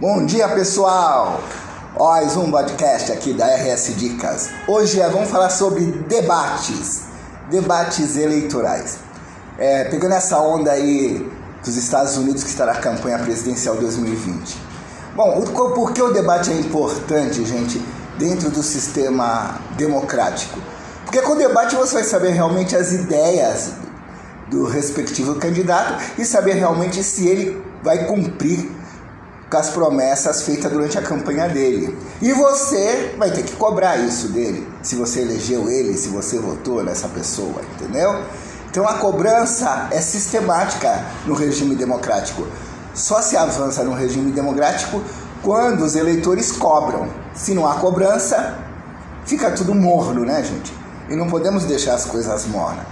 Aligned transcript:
Bom 0.00 0.24
dia, 0.24 0.46
pessoal! 0.50 1.40
Mais 1.98 2.36
um 2.36 2.52
podcast 2.52 3.10
aqui 3.10 3.32
da 3.32 3.44
RS 3.46 3.96
Dicas. 3.96 4.48
Hoje 4.68 5.00
é, 5.00 5.08
vamos 5.08 5.28
falar 5.28 5.50
sobre 5.50 5.86
debates, 5.86 7.02
debates 7.50 8.16
eleitorais. 8.16 8.98
É, 9.58 9.86
pegando 9.86 10.14
essa 10.14 10.38
onda 10.38 10.70
aí 10.70 11.28
dos 11.64 11.76
Estados 11.76 12.16
Unidos 12.16 12.44
que 12.44 12.50
está 12.50 12.64
na 12.66 12.76
campanha 12.76 13.18
presidencial 13.18 13.74
2020. 13.74 14.56
Bom, 15.16 15.40
o, 15.40 15.74
por 15.74 15.92
que 15.92 16.00
o 16.00 16.12
debate 16.12 16.52
é 16.52 16.54
importante, 16.54 17.44
gente, 17.44 17.84
dentro 18.16 18.50
do 18.50 18.62
sistema 18.62 19.58
democrático? 19.76 20.60
Porque 21.06 21.20
com 21.22 21.32
o 21.32 21.36
debate 21.36 21.74
você 21.74 21.94
vai 21.94 22.04
saber 22.04 22.30
realmente 22.30 22.76
as 22.76 22.92
ideias 22.92 23.72
do 24.48 24.64
respectivo 24.64 25.34
candidato 25.34 26.00
e 26.16 26.24
saber 26.24 26.52
realmente 26.52 27.02
se 27.02 27.26
ele 27.26 27.60
vai 27.82 28.04
cumprir 28.04 28.77
com 29.50 29.56
as 29.56 29.70
promessas 29.70 30.42
feitas 30.42 30.70
durante 30.70 30.98
a 30.98 31.02
campanha 31.02 31.48
dele. 31.48 31.96
E 32.20 32.32
você 32.32 33.14
vai 33.16 33.30
ter 33.30 33.42
que 33.42 33.56
cobrar 33.56 33.96
isso 33.96 34.28
dele, 34.28 34.68
se 34.82 34.94
você 34.94 35.20
elegeu 35.20 35.70
ele, 35.70 35.96
se 35.96 36.08
você 36.08 36.38
votou 36.38 36.82
nessa 36.84 37.08
pessoa, 37.08 37.62
entendeu? 37.74 38.22
Então 38.70 38.86
a 38.86 38.94
cobrança 38.94 39.88
é 39.90 40.00
sistemática 40.00 41.04
no 41.26 41.34
regime 41.34 41.74
democrático. 41.74 42.46
Só 42.94 43.22
se 43.22 43.36
avança 43.36 43.82
no 43.82 43.94
regime 43.94 44.30
democrático 44.32 45.02
quando 45.42 45.84
os 45.84 45.96
eleitores 45.96 46.52
cobram. 46.52 47.08
Se 47.34 47.54
não 47.54 47.66
há 47.66 47.76
cobrança, 47.76 48.58
fica 49.24 49.50
tudo 49.52 49.74
morno, 49.74 50.24
né, 50.24 50.42
gente? 50.42 50.72
E 51.08 51.16
não 51.16 51.28
podemos 51.28 51.64
deixar 51.64 51.94
as 51.94 52.04
coisas 52.04 52.44
mornas. 52.46 52.84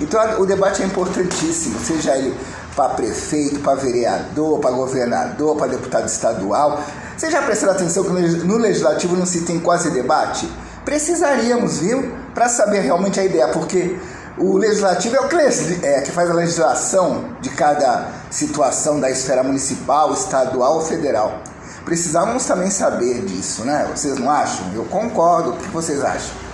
Então 0.00 0.40
o 0.40 0.46
debate 0.46 0.82
é 0.82 0.86
importantíssimo, 0.86 1.78
seja 1.80 2.16
ele 2.16 2.34
para 2.74 2.94
prefeito, 2.94 3.60
para 3.60 3.74
vereador, 3.74 4.60
para 4.60 4.70
governador, 4.70 5.56
para 5.56 5.68
deputado 5.68 6.06
estadual. 6.06 6.82
Você 7.16 7.30
já 7.30 7.42
prestou 7.42 7.70
atenção 7.70 8.04
que 8.04 8.10
no 8.10 8.56
legislativo 8.56 9.16
não 9.16 9.26
se 9.26 9.42
tem 9.42 9.58
quase 9.58 9.90
debate? 9.90 10.48
Precisaríamos, 10.84 11.78
viu? 11.78 12.12
Para 12.34 12.48
saber 12.48 12.80
realmente 12.80 13.18
a 13.18 13.24
ideia, 13.24 13.48
porque 13.48 13.98
o 14.38 14.56
legislativo 14.56 15.16
é 15.16 15.20
o 15.20 15.28
que, 15.28 15.36
é, 15.82 16.00
que 16.00 16.12
faz 16.12 16.30
a 16.30 16.34
legislação 16.34 17.24
de 17.40 17.50
cada 17.50 18.08
situação 18.30 19.00
da 19.00 19.10
esfera 19.10 19.42
municipal, 19.42 20.12
estadual 20.12 20.76
ou 20.76 20.80
federal. 20.82 21.42
Precisamos 21.84 22.44
também 22.44 22.70
saber 22.70 23.22
disso, 23.22 23.64
né? 23.64 23.88
Vocês 23.94 24.18
não 24.18 24.30
acham? 24.30 24.66
Eu 24.74 24.84
concordo. 24.84 25.50
O 25.50 25.56
que 25.56 25.68
vocês 25.68 26.04
acham? 26.04 26.47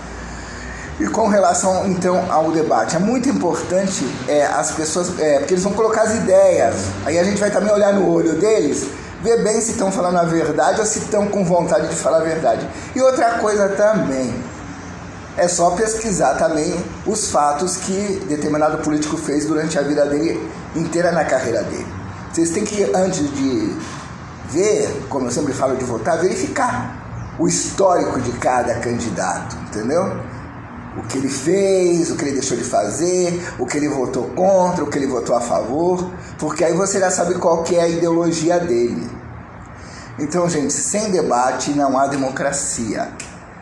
E 0.99 1.07
com 1.07 1.27
relação 1.27 1.85
então 1.87 2.31
ao 2.31 2.51
debate, 2.51 2.95
é 2.95 2.99
muito 2.99 3.27
importante 3.27 4.05
é, 4.27 4.45
as 4.45 4.71
pessoas, 4.71 5.19
é, 5.19 5.39
porque 5.39 5.53
eles 5.53 5.63
vão 5.63 5.73
colocar 5.73 6.03
as 6.03 6.15
ideias, 6.15 6.75
aí 7.05 7.19
a 7.19 7.23
gente 7.23 7.37
vai 7.37 7.51
também 7.51 7.71
olhar 7.71 7.93
no 7.93 8.09
olho 8.09 8.33
deles, 8.35 8.87
ver 9.21 9.43
bem 9.43 9.59
se 9.59 9.71
estão 9.71 9.91
falando 9.91 10.17
a 10.17 10.23
verdade 10.23 10.79
ou 10.79 10.85
se 10.85 10.99
estão 10.99 11.27
com 11.27 11.43
vontade 11.43 11.89
de 11.89 11.95
falar 11.95 12.19
a 12.19 12.23
verdade. 12.23 12.67
E 12.95 13.01
outra 13.01 13.39
coisa 13.39 13.67
também, 13.69 14.33
é 15.37 15.47
só 15.47 15.71
pesquisar 15.71 16.35
também 16.35 16.73
os 17.05 17.29
fatos 17.29 17.75
que 17.77 18.25
determinado 18.27 18.77
político 18.77 19.17
fez 19.17 19.45
durante 19.45 19.77
a 19.77 19.81
vida 19.81 20.05
dele 20.05 20.49
inteira 20.75 21.11
na 21.11 21.25
carreira 21.25 21.61
dele. 21.63 21.87
Vocês 22.31 22.51
têm 22.51 22.63
que, 22.63 22.83
antes 22.95 23.29
de 23.33 23.75
ver, 24.49 25.05
como 25.09 25.27
eu 25.27 25.31
sempre 25.31 25.53
falo 25.53 25.75
de 25.75 25.83
votar, 25.83 26.17
verificar 26.19 27.35
o 27.37 27.47
histórico 27.47 28.19
de 28.21 28.31
cada 28.33 28.75
candidato, 28.75 29.57
entendeu? 29.67 30.19
O 30.97 31.03
que 31.03 31.17
ele 31.17 31.29
fez, 31.29 32.09
o 32.11 32.15
que 32.15 32.23
ele 32.23 32.33
deixou 32.33 32.57
de 32.57 32.63
fazer, 32.63 33.41
o 33.59 33.65
que 33.65 33.77
ele 33.77 33.89
votou 33.89 34.29
contra, 34.29 34.83
o 34.83 34.87
que 34.87 34.97
ele 34.97 35.07
votou 35.07 35.35
a 35.35 35.41
favor, 35.41 36.09
porque 36.39 36.63
aí 36.63 36.73
você 36.73 36.99
já 36.99 37.11
sabe 37.11 37.35
qual 37.35 37.63
que 37.63 37.75
é 37.75 37.81
a 37.81 37.87
ideologia 37.87 38.59
dele. 38.59 39.09
Então, 40.17 40.49
gente, 40.49 40.71
sem 40.71 41.11
debate 41.11 41.71
não 41.71 41.97
há 41.97 42.07
democracia. 42.07 43.09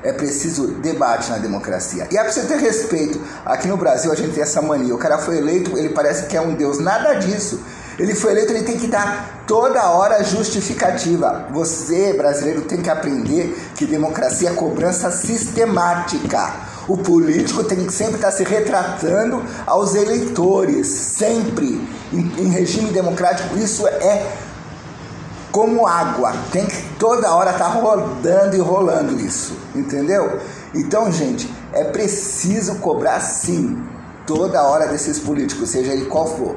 É 0.03 0.11
preciso 0.11 0.67
debate 0.67 1.31
na 1.31 1.37
democracia. 1.37 2.07
E 2.11 2.17
é 2.17 2.23
preciso 2.23 2.47
ter 2.47 2.57
respeito. 2.57 3.19
Aqui 3.45 3.67
no 3.67 3.77
Brasil 3.77 4.11
a 4.11 4.15
gente 4.15 4.33
tem 4.33 4.43
essa 4.43 4.61
mania. 4.61 4.93
O 4.93 4.97
cara 4.97 5.17
foi 5.17 5.37
eleito, 5.37 5.77
ele 5.77 5.89
parece 5.89 6.27
que 6.27 6.35
é 6.35 6.41
um 6.41 6.53
deus. 6.53 6.77
Nada 6.77 7.13
disso. 7.13 7.59
Ele 7.97 8.13
foi 8.13 8.31
eleito, 8.31 8.51
ele 8.51 8.63
tem 8.63 8.77
que 8.77 8.87
dar 8.87 9.43
toda 9.47 9.89
hora 9.91 10.21
justificativa. 10.23 11.47
Você, 11.51 12.13
brasileiro, 12.13 12.61
tem 12.63 12.81
que 12.81 12.89
aprender 12.89 13.55
que 13.75 13.85
democracia 13.85 14.49
é 14.49 14.53
cobrança 14.53 15.09
sistemática. 15.09 16.72
O 16.87 16.97
político 16.97 17.63
tem 17.63 17.85
que 17.85 17.93
sempre 17.93 18.15
estar 18.15 18.31
se 18.31 18.43
retratando 18.43 19.43
aos 19.65 19.95
eleitores, 19.95 20.87
sempre. 20.87 21.87
Em, 22.11 22.19
em 22.37 22.49
regime 22.49 22.91
democrático, 22.91 23.57
isso 23.57 23.87
é 23.87 24.31
como 25.51 25.85
água, 25.85 26.33
tem 26.51 26.65
que 26.65 26.81
toda 26.97 27.31
hora 27.31 27.51
estar 27.51 27.65
tá 27.65 27.71
rodando 27.71 28.55
e 28.55 28.59
rolando 28.59 29.19
isso, 29.19 29.55
entendeu? 29.75 30.39
Então, 30.73 31.11
gente, 31.11 31.53
é 31.71 31.83
preciso 31.83 32.79
cobrar 32.79 33.19
sim, 33.19 33.79
toda 34.25 34.63
hora 34.63 34.87
desses 34.87 35.19
políticos, 35.19 35.69
seja 35.69 35.93
ele 35.93 36.05
qual 36.05 36.25
for, 36.25 36.55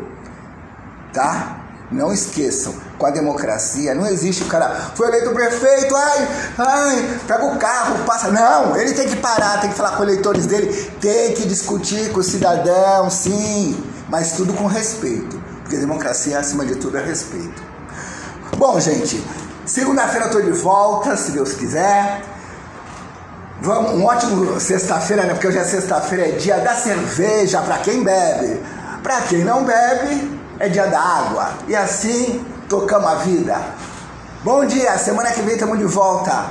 tá? 1.13 1.66
Não 1.91 2.13
esqueçam, 2.13 2.75
com 2.99 3.07
a 3.07 3.11
democracia 3.11 3.95
não 3.95 4.07
existe 4.07 4.43
o 4.43 4.47
cara 4.47 4.91
foi 4.97 5.07
eleito 5.07 5.31
prefeito, 5.31 5.95
ai, 5.95 6.29
ai, 6.59 7.21
pega 7.29 7.45
o 7.45 7.57
carro, 7.59 8.05
passa. 8.05 8.29
Não, 8.29 8.77
ele 8.77 8.93
tem 8.93 9.09
que 9.09 9.15
parar, 9.17 9.61
tem 9.61 9.71
que 9.71 9.77
falar 9.77 9.97
com 9.97 10.03
eleitores 10.03 10.47
dele, 10.47 10.73
tem 11.01 11.33
que 11.35 11.47
discutir 11.47 12.11
com 12.11 12.19
o 12.19 12.25
cidadão, 12.25 13.09
sim, 13.09 13.81
mas 14.09 14.33
tudo 14.33 14.53
com 14.55 14.67
respeito, 14.67 15.41
porque 15.63 15.77
democracia 15.77 16.41
acima 16.41 16.67
de 16.67 16.75
tudo 16.75 16.99
é 16.99 17.05
respeito. 17.05 17.63
Bom, 18.57 18.81
gente, 18.81 19.25
segunda-feira 19.65 20.27
eu 20.27 20.31
tô 20.33 20.41
de 20.41 20.53
volta, 20.53 21.17
se 21.17 21.31
Deus 21.31 21.53
quiser. 21.53 22.23
Vamos, 23.61 23.93
um 23.93 24.05
ótimo 24.05 24.59
sexta-feira, 24.59 25.23
né? 25.23 25.35
Porque 25.35 25.47
hoje 25.47 25.59
é 25.59 25.65
sexta-feira, 25.65 26.29
é 26.29 26.33
dia 26.33 26.59
da 26.59 26.75
cerveja 26.75 27.63
para 27.63 27.79
quem 27.79 28.03
bebe. 28.03 28.61
Para 29.03 29.21
quem 29.23 29.45
não 29.45 29.65
bebe, 29.65 30.36
é 30.59 30.69
dia 30.69 30.87
da 30.87 31.01
água. 31.01 31.51
E 31.69 31.75
assim 31.75 32.45
tocamos 32.69 33.09
a 33.09 33.15
vida. 33.17 33.57
Bom 34.43 34.65
dia, 34.65 34.97
semana 34.99 35.31
que 35.31 35.43
vem 35.43 35.55
estamos 35.55 35.79
de 35.79 35.85
volta 35.85 36.47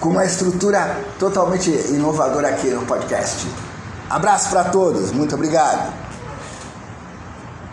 com 0.00 0.10
uma 0.10 0.24
estrutura 0.24 0.96
totalmente 1.18 1.70
inovadora 1.90 2.48
aqui 2.48 2.68
no 2.68 2.82
podcast. 2.86 3.48
Abraço 4.08 4.50
para 4.50 4.64
todos, 4.64 5.12
muito 5.12 5.34
obrigado. 5.34 5.92